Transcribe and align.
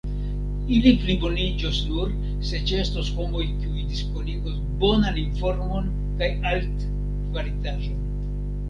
Ili 0.77 0.93
pliboniĝos 1.01 1.81
nur, 1.89 2.15
se 2.53 2.61
ĉeestos 2.71 3.11
homoj 3.19 3.45
kiuj 3.51 3.85
diskonigos 3.93 4.57
bonan 4.81 5.21
informon 5.27 5.95
kaj 6.23 6.33
altkvalitaĵon. 6.55 8.15